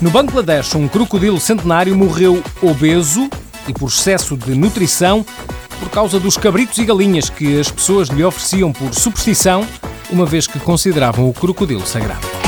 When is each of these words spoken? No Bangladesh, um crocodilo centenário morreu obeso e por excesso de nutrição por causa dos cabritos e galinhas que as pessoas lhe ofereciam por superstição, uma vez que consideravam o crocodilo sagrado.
No 0.00 0.10
Bangladesh, 0.10 0.76
um 0.76 0.86
crocodilo 0.86 1.40
centenário 1.40 1.96
morreu 1.96 2.44
obeso 2.62 3.28
e 3.66 3.72
por 3.72 3.88
excesso 3.88 4.36
de 4.36 4.54
nutrição 4.54 5.26
por 5.80 5.90
causa 5.90 6.20
dos 6.20 6.36
cabritos 6.36 6.78
e 6.78 6.84
galinhas 6.84 7.28
que 7.28 7.58
as 7.58 7.68
pessoas 7.72 8.08
lhe 8.08 8.22
ofereciam 8.22 8.72
por 8.72 8.94
superstição, 8.94 9.66
uma 10.12 10.24
vez 10.24 10.46
que 10.46 10.60
consideravam 10.60 11.28
o 11.28 11.34
crocodilo 11.34 11.84
sagrado. 11.84 12.41